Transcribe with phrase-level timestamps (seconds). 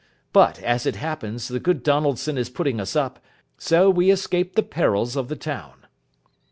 [0.33, 3.19] But, as it happens, the good Donaldson is putting us up,
[3.59, 5.85] so we escape the perils of the town.